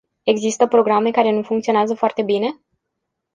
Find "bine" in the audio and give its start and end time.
2.23-2.61